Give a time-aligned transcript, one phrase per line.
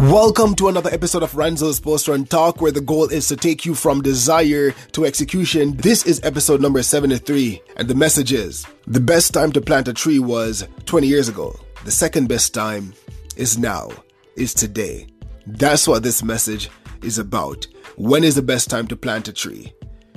[0.00, 3.66] Welcome to another episode of Ranzo's Post Run Talk, where the goal is to take
[3.66, 5.76] you from desire to execution.
[5.76, 9.92] This is episode number 73, and the message is the best time to plant a
[9.92, 11.54] tree was 20 years ago.
[11.84, 12.94] The second best time
[13.36, 13.90] is now,
[14.36, 15.06] is today.
[15.46, 16.70] That's what this message
[17.02, 17.66] is about.
[17.98, 19.70] When is the best time to plant a tree?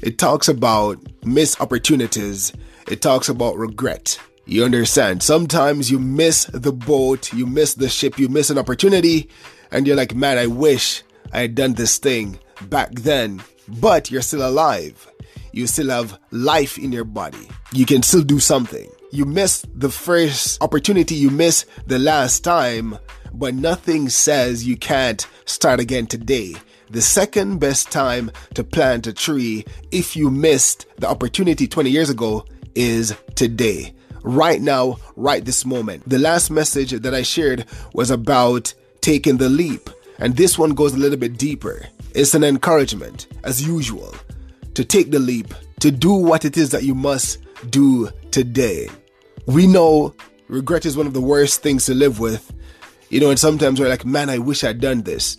[0.00, 2.50] It talks about missed opportunities,
[2.88, 4.18] it talks about regret.
[4.46, 5.24] You understand?
[5.24, 9.28] Sometimes you miss the boat, you miss the ship, you miss an opportunity,
[9.70, 11.02] and you're like, man, I wish
[11.32, 12.38] I had done this thing
[12.68, 13.42] back then.
[13.68, 15.10] But you're still alive.
[15.52, 17.48] You still have life in your body.
[17.72, 18.88] You can still do something.
[19.10, 22.98] You miss the first opportunity, you miss the last time,
[23.32, 26.54] but nothing says you can't start again today.
[26.90, 32.10] The second best time to plant a tree if you missed the opportunity 20 years
[32.10, 32.44] ago
[32.74, 33.94] is today.
[34.22, 36.08] Right now, right this moment.
[36.08, 38.74] The last message that I shared was about
[39.06, 39.88] taking the leap.
[40.18, 41.86] And this one goes a little bit deeper.
[42.12, 44.12] It's an encouragement, as usual,
[44.74, 47.38] to take the leap, to do what it is that you must
[47.70, 48.88] do today.
[49.46, 50.12] We know
[50.48, 52.52] regret is one of the worst things to live with.
[53.08, 55.38] You know, and sometimes we're like, man, I wish I'd done this.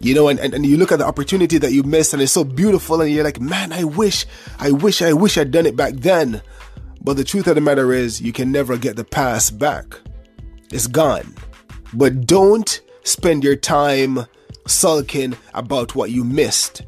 [0.00, 2.32] You know, and, and, and you look at the opportunity that you missed and it's
[2.32, 4.26] so beautiful, and you're like, man, I wish,
[4.58, 6.42] I wish, I wish I'd done it back then.
[7.00, 10.00] But the truth of the matter is, you can never get the past back.
[10.72, 11.32] It's gone.
[11.92, 14.26] But don't spend your time
[14.66, 16.82] sulking about what you missed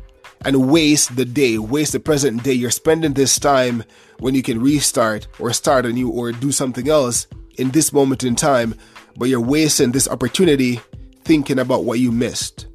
[0.44, 2.52] and waste the day, waste the present day.
[2.52, 3.84] You're spending this time
[4.18, 7.26] when you can restart or start anew or do something else
[7.58, 8.74] in this moment in time,
[9.16, 10.80] but you're wasting this opportunity
[11.24, 12.66] thinking about what you missed.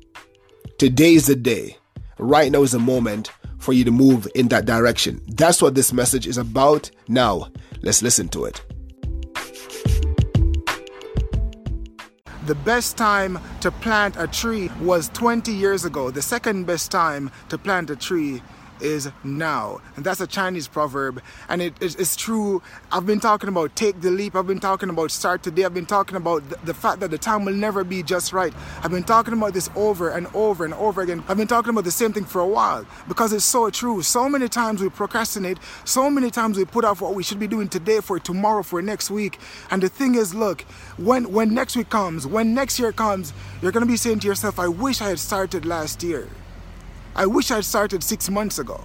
[0.78, 1.78] Today is the day.
[2.17, 5.22] Right now is the moment for you to move in that direction.
[5.28, 6.89] That's what this message is about.
[7.08, 8.62] Now, let's listen to it.
[12.44, 16.09] The best time to plant a tree was 20 years ago.
[16.09, 18.41] The second best time to plant a tree
[18.81, 19.81] is now.
[19.96, 21.22] And that's a Chinese proverb.
[21.50, 22.62] And it, it's, it's, true.
[22.92, 24.36] I've been talking about take the leap.
[24.36, 25.64] I've been talking about start today.
[25.64, 28.53] I've been talking about the, the, fact that the time will never be just right.
[28.84, 31.24] I've been talking about this over and over and over again.
[31.28, 34.02] I've been talking about the same thing for a while because it's so true.
[34.02, 35.58] So many times we procrastinate.
[35.86, 38.81] So many times we put off what we should be doing today for tomorrow, for
[38.81, 39.40] next week.
[39.69, 40.62] And the thing is, look,
[40.98, 44.28] when, when next week comes, when next year comes, you're going to be saying to
[44.28, 46.28] yourself, I wish I had started last year.
[47.16, 48.84] I wish I'd started six months ago.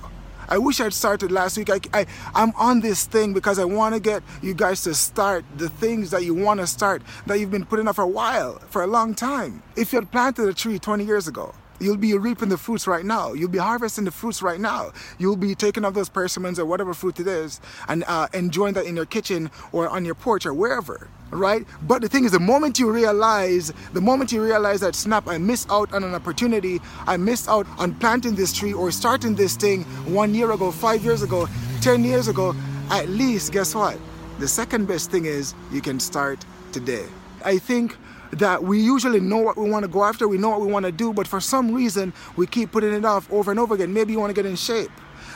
[0.49, 1.71] I wish I'd started last week.
[1.71, 5.45] I, I, I'm on this thing because I want to get you guys to start
[5.57, 8.61] the things that you want to start that you've been putting off for a while,
[8.71, 9.63] for a long time.
[9.77, 13.05] If you had planted a tree 20 years ago, You'll be reaping the fruits right
[13.05, 13.35] now.
[13.35, 14.93] You'll be harvesting the fruits right now.
[15.19, 18.87] You'll be taking off those persimmons or whatever fruit it is and uh, enjoying that
[18.87, 21.67] in your kitchen or on your porch or wherever, right?
[21.83, 25.39] But the thing is, the moment you realize, the moment you realize that, snap, I
[25.39, 29.57] missed out on an opportunity, I missed out on planting this tree or starting this
[29.57, 31.49] thing one year ago, five years ago,
[31.81, 32.55] 10 years ago,
[32.91, 33.99] at least, guess what?
[34.39, 37.07] The second best thing is you can start today.
[37.45, 37.97] I think
[38.33, 40.85] that we usually know what we want to go after, we know what we want
[40.85, 43.93] to do, but for some reason we keep putting it off over and over again.
[43.93, 44.91] Maybe you want to get in shape.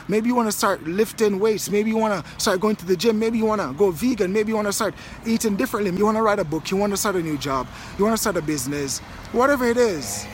[0.07, 1.69] Maybe you want to start lifting weights.
[1.69, 3.19] Maybe you want to start going to the gym.
[3.19, 4.33] Maybe you want to go vegan.
[4.33, 4.93] Maybe you want to start
[5.25, 5.91] eating differently.
[5.97, 6.71] You want to write a book.
[6.71, 7.67] You want to start a new job.
[7.97, 8.99] You want to start a business.
[9.31, 10.25] Whatever it is,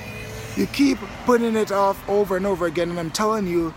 [0.55, 2.89] you keep putting it off over and over again.
[2.89, 3.69] And I'm telling you,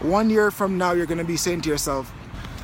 [0.00, 2.12] one year from now, you're going to be saying to yourself,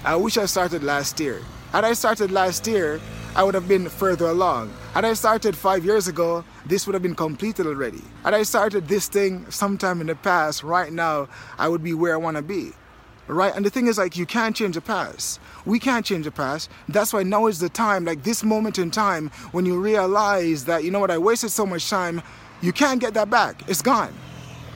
[0.05, 1.41] I wish I started last year.
[1.73, 3.00] Had I started last year,
[3.37, 4.72] I would have been further along.
[4.93, 8.00] Had I started five years ago, this would have been completed already.
[8.22, 11.28] Had I started this thing sometime in the past, right now,
[11.59, 12.71] I would be where I want to be.
[13.27, 13.53] Right?
[13.56, 15.41] And the thing is, like, you can't change the past.
[15.67, 16.71] We can't change the past.
[16.89, 20.84] That's why now is the time, like this moment in time, when you realize that,
[20.84, 22.23] you know what, I wasted so much time,
[22.61, 23.69] you can't get that back.
[23.69, 24.15] It's gone.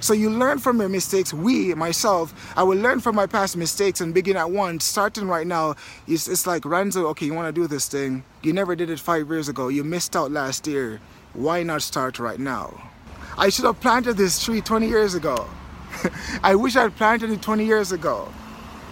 [0.01, 1.35] So you learn from your mistakes.
[1.35, 4.85] We, myself, I will learn from my past mistakes and begin at once.
[4.85, 5.75] Starting right now,
[6.07, 8.23] it's, it's like Ranzo, okay, you want to do this thing.
[8.43, 9.69] You never did it five years ago.
[9.69, 11.00] You missed out last year.
[11.35, 12.91] Why not start right now?
[13.37, 15.49] I should have planted this tree 20 years ago.
[16.44, 18.33] I wish I had planted it 20 years ago.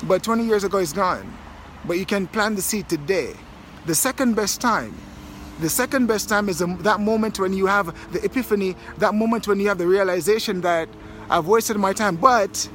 [0.04, 1.32] But 20 years ago is gone.
[1.84, 3.34] But you can plant the seed today.
[3.86, 4.94] The second best time
[5.60, 9.58] the second best time is that moment when you have the epiphany, that moment when
[9.58, 10.88] you have the realization that
[11.30, 12.16] I've wasted my time.
[12.16, 12.68] But,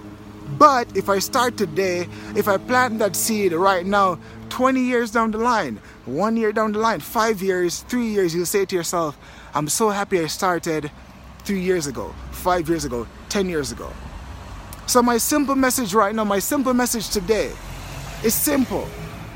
[0.57, 4.18] but if I start today, if I plant that seed right now,
[4.50, 8.45] 20 years down the line, one year down the line, five years, three years, you'll
[8.45, 9.18] say to yourself,
[9.54, 10.92] I'm so happy I started
[11.44, 13.92] three years ago, five years ago, 10 years ago.
[14.88, 17.51] So, my simple message right now, my simple message today
[18.24, 18.89] is simple.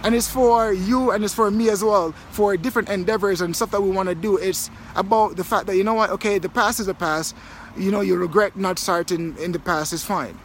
[0.06, 3.72] And it's for you and it's for me as well for different endeavors and stuff
[3.72, 4.38] that we want to do.
[4.38, 7.36] It's about the fact that you know what okay the past is the past.
[7.76, 10.40] You know you regret not starting in the past is fine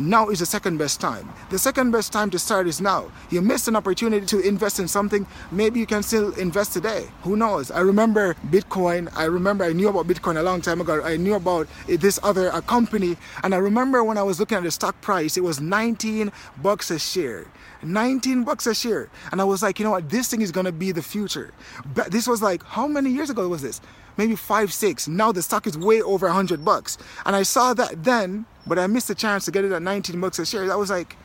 [0.00, 1.28] now is the second best time.
[1.50, 3.10] The second best time to start is now.
[3.30, 7.06] You missed an opportunity to invest in something, maybe you can still invest today.
[7.22, 7.70] Who knows?
[7.70, 9.08] I remember Bitcoin.
[9.14, 11.02] I remember I knew about Bitcoin a long time ago.
[11.02, 14.58] I knew about eh, this other a company, and I remember when I was looking
[14.58, 16.32] at the stock price, it was 19
[16.62, 17.46] bucks a share.
[17.82, 19.08] 19 bucks a share.
[19.32, 20.08] And I was like, you know what?
[20.10, 21.52] This thing is going to be the future.
[21.94, 23.80] But this was like, how many years ago was this?
[24.16, 25.08] Maybe five, six.
[25.08, 26.98] Now the stock is way over 100 bucks.
[27.24, 30.20] And I saw that then, but I missed the chance to get it at 19
[30.20, 30.66] bucks a share.
[30.66, 31.16] That was like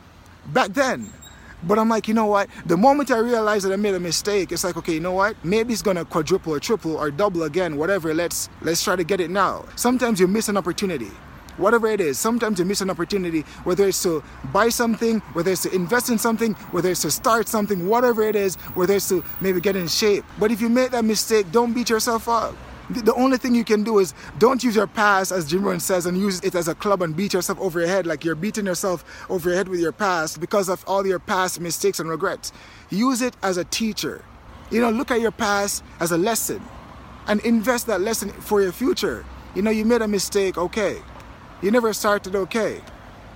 [0.52, 1.12] back then.
[1.62, 2.48] But I'm like, you know what?
[2.66, 5.42] The moment I realized that I made a mistake, it's like, okay, you know what?
[5.42, 8.14] Maybe it's gonna quadruple or triple or double again, whatever.
[8.14, 9.64] Let's let's try to get it now.
[9.74, 11.10] Sometimes you miss an opportunity
[11.58, 12.18] whatever it is.
[12.18, 14.22] Sometimes you miss an opportunity, whether it's to
[14.52, 18.36] buy something, whether it's to invest in something, whether it's to start something, whatever it
[18.36, 20.24] is, whether it's to maybe get in shape.
[20.38, 22.54] But if you make that mistake, don't beat yourself up.
[22.88, 26.06] The only thing you can do is don't use your past, as Jim Rohn says,
[26.06, 28.66] and use it as a club and beat yourself over your head like you're beating
[28.66, 32.52] yourself over your head with your past because of all your past mistakes and regrets.
[32.90, 34.24] Use it as a teacher.
[34.70, 36.62] You know, look at your past as a lesson
[37.26, 39.24] and invest that lesson for your future.
[39.54, 41.02] You know, you made a mistake, okay.
[41.62, 42.82] You never started okay.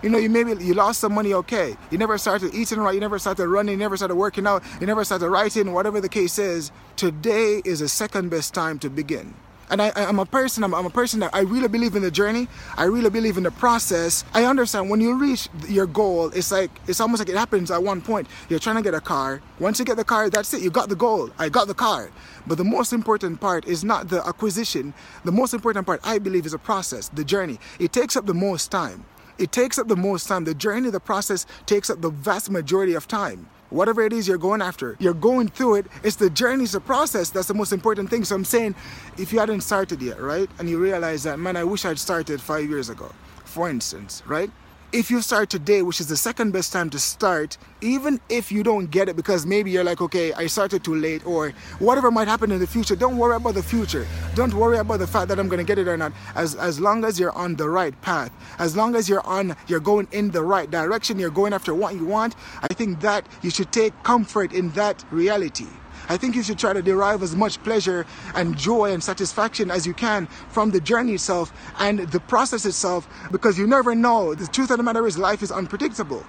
[0.02, 1.76] You know, you maybe you lost some money, okay.
[1.90, 4.86] You never started eating right, you never started running, you never started working out, you
[4.86, 6.72] never started writing, whatever the case is.
[6.96, 9.34] Today is the second best time to begin.
[9.68, 12.10] And I, am a person, I'm, I'm, a person that I really believe in the
[12.10, 12.48] journey.
[12.76, 14.24] I really believe in the process.
[14.34, 17.80] I understand when you reach your goal, it's like, it's almost like it happens at
[17.80, 18.26] one point.
[18.48, 19.40] You're trying to get a car.
[19.60, 20.62] Once you get the car, that's it.
[20.62, 21.30] You got the goal.
[21.38, 22.10] I got the car.
[22.48, 24.92] But the most important part is not the acquisition.
[25.24, 27.60] The most important part, I believe, is the process, the journey.
[27.78, 29.04] It takes up the most time.
[29.40, 30.44] It takes up the most time.
[30.44, 34.38] The journey, the process takes up the vast majority of time whatever it is you're
[34.38, 35.86] going after, you're going through it.
[36.02, 38.24] It's the journey, it's the process that's the most important thing.
[38.24, 38.74] So I'm saying,
[39.16, 42.40] if you hadn't started yet, right, and you realize that, man, I wish I'd started
[42.40, 43.10] five years ago,
[43.44, 44.50] for instance, right?
[44.92, 48.62] If you start today, which is the second best time to start, even if you
[48.62, 52.26] don't get it because maybe you're like, okay, I started too late, or whatever might
[52.26, 54.06] happen in the future, don't worry about the future.
[54.34, 56.12] Don't worry about the fact that I'm gonna get it or not.
[56.34, 59.80] As as long as you're on the right path, as long as you're on, you're
[59.80, 62.34] going in the right direction, you're going after what you want.
[62.62, 65.68] I think that you should take comfort in that reality.
[66.08, 69.86] I think you should try to derive as much pleasure and joy and satisfaction as
[69.86, 74.34] you can from the journey itself and the process itself because you never know.
[74.34, 76.24] The truth of the matter is life is unpredictable.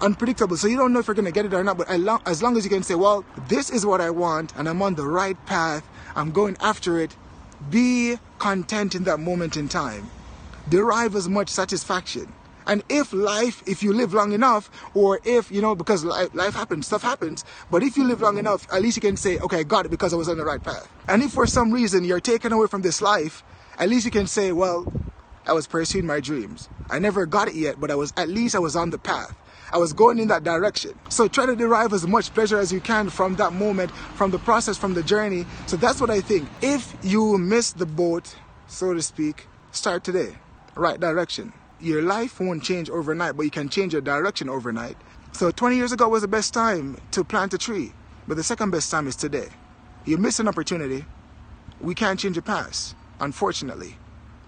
[0.00, 0.56] Unpredictable.
[0.56, 1.78] So you don't know if you're going to get it or not.
[1.78, 4.82] But as long as you can say, well, this is what I want and I'm
[4.82, 7.16] on the right path, I'm going after it,
[7.70, 10.10] be content in that moment in time.
[10.68, 12.32] Derive as much satisfaction
[12.66, 16.86] and if life, if you live long enough, or if, you know, because life, happens,
[16.86, 19.62] stuff happens, but if you live long enough, at least you can say, okay, I
[19.62, 20.88] got it because I was on the right path.
[21.08, 23.42] And if for some reason you're taken away from this life,
[23.78, 24.92] at least you can say, well,
[25.46, 26.68] I was pursuing my dreams.
[26.90, 29.34] I never got it yet, but I was, at least I was on the path.
[29.72, 30.98] I was going in that direction.
[31.08, 34.38] So try to derive as much pleasure as you can from that moment, from the
[34.38, 35.44] process, from the journey.
[35.66, 36.48] So that's what I think.
[36.62, 38.34] If you miss the boat,
[38.68, 40.36] so to speak, start today.
[40.74, 44.96] Right direction your life won't change overnight, but you can change your direction overnight.
[45.32, 47.92] So 20 years ago was the best time to plant a tree,
[48.26, 49.48] but the second best time is today.
[50.04, 51.04] You miss an opportunity.
[51.80, 53.96] We can't change the past, unfortunately,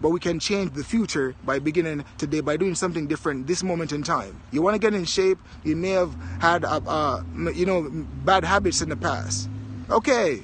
[0.01, 3.93] but we can change the future by beginning today by doing something different this moment
[3.93, 4.41] in time.
[4.51, 5.39] You want to get in shape.
[5.63, 7.91] You may have had, uh, uh, you know,
[8.25, 9.51] bad habits in the past.
[9.91, 10.43] Okay,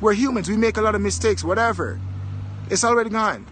[0.00, 0.48] we're humans.
[0.48, 1.42] We make a lot of mistakes.
[1.42, 1.98] Whatever.
[2.70, 3.46] It's already gone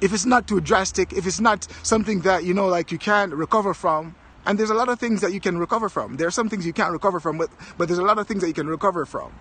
[0.00, 3.32] if it's not too drastic, if it's not something that, you know, like you can't
[3.32, 4.14] recover from,
[4.46, 6.16] and there's a lot of things that you can recover from.
[6.16, 8.40] There are some things you can't recover from, but, but there's a lot of things
[8.40, 9.32] that you can recover from.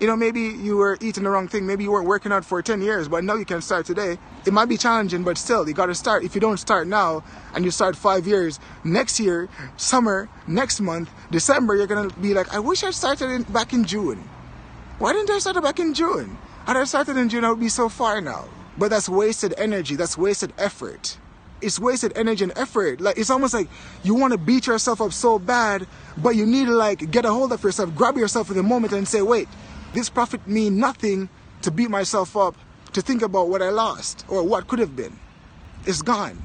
[0.00, 1.66] You know, maybe you were eating the wrong thing.
[1.66, 4.18] Maybe you weren't working out for 10 years, but now you can start today.
[4.44, 6.24] It might be challenging, but still, you got to start.
[6.24, 7.22] If you don't start now
[7.54, 12.34] and you start five years, next year, summer, next month, December, you're going to be
[12.34, 14.28] like, I wish I started in, back in June.
[14.98, 16.38] Why didn't I start back in June?
[16.66, 18.48] Had I started in June, I would be so far now.
[18.76, 21.18] But that's wasted energy, that's wasted effort.
[21.60, 23.00] It's wasted energy and effort.
[23.00, 23.68] Like it's almost like
[24.02, 25.86] you want to beat yourself up so bad,
[26.18, 28.92] but you need to like get a hold of yourself, grab yourself in the moment
[28.92, 29.48] and say, wait,
[29.92, 31.28] this profit mean nothing
[31.62, 32.56] to beat myself up,
[32.92, 35.18] to think about what I lost or what could have been.
[35.86, 36.42] It's gone.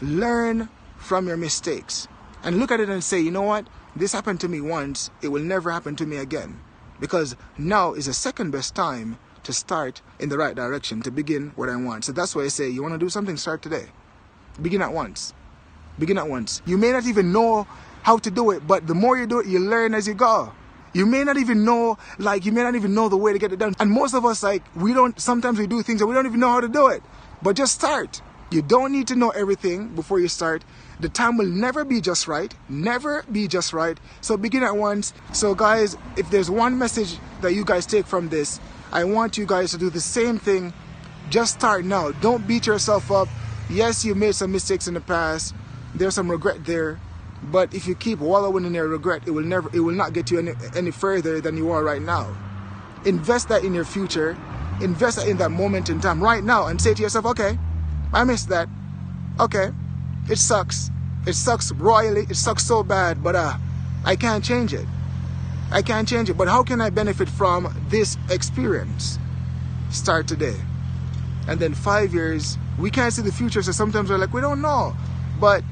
[0.00, 2.08] Learn from your mistakes
[2.42, 3.66] and look at it and say, you know what?
[3.96, 6.60] This happened to me once, it will never happen to me again.
[7.00, 9.18] Because now is the second best time
[9.48, 12.04] to start in the right direction, to begin what I want.
[12.04, 13.86] So that's why I say, you want to do something, start today.
[14.60, 15.32] Begin at once.
[15.98, 16.60] Begin at once.
[16.66, 17.66] You may not even know
[18.02, 20.52] how to do it, but the more you do it, you learn as you go.
[20.92, 23.50] You may not even know, like, you may not even know the way to get
[23.50, 23.74] it done.
[23.80, 26.40] And most of us, like, we don't, sometimes we do things and we don't even
[26.40, 27.02] know how to do it.
[27.40, 28.20] But just start.
[28.50, 30.62] You don't need to know everything before you start.
[31.00, 32.54] The time will never be just right.
[32.68, 33.98] Never be just right.
[34.20, 35.14] So begin at once.
[35.32, 38.60] So, guys, if there's one message that you guys take from this,
[38.92, 40.72] I want you guys to do the same thing.
[41.30, 42.12] Just start now.
[42.12, 43.28] Don't beat yourself up.
[43.68, 45.54] Yes, you made some mistakes in the past.
[45.94, 46.98] There's some regret there.
[47.42, 50.30] But if you keep wallowing in your regret, it will never it will not get
[50.30, 52.34] you any, any further than you are right now.
[53.04, 54.36] Invest that in your future.
[54.80, 57.58] Invest that in that moment in time right now and say to yourself, okay,
[58.12, 58.68] I missed that.
[59.38, 59.70] Okay.
[60.28, 60.90] It sucks.
[61.26, 62.26] It sucks royally.
[62.28, 63.56] It sucks so bad, but uh
[64.04, 64.86] I can't change it.
[65.70, 66.36] I can't change it.
[66.36, 69.18] But how can I benefit from this experience?
[69.90, 70.56] Start today.
[71.48, 74.60] And then five years, we can't see the future, so sometimes we're like, we don't
[74.62, 74.94] know.
[75.40, 75.64] But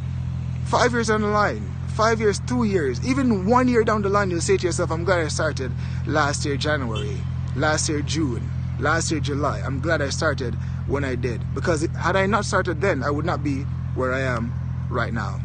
[0.66, 1.62] Five years down the line,
[1.94, 5.04] five years, two years, even one year down the line, you'll say to yourself, I'm
[5.04, 5.70] glad I started
[6.06, 7.16] last year, January,
[7.54, 8.50] last year, June,
[8.80, 9.60] last year, July.
[9.64, 10.56] I'm glad I started
[10.88, 11.40] when I did.
[11.54, 13.62] Because had I not started then, I would not be
[13.94, 14.52] where I am
[14.90, 15.38] right now.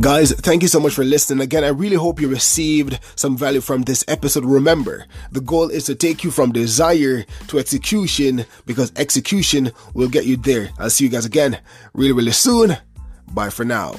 [0.00, 1.40] Guys, thank you so much for listening.
[1.40, 4.44] Again, I really hope you received some value from this episode.
[4.44, 10.26] Remember, the goal is to take you from desire to execution because execution will get
[10.26, 10.70] you there.
[10.78, 11.58] I'll see you guys again
[11.94, 12.76] really, really soon.
[13.32, 13.94] Bye for now.